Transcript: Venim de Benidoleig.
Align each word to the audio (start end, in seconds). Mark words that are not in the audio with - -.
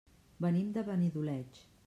Venim 0.45 0.71
de 0.79 0.85
Benidoleig. 0.89 1.63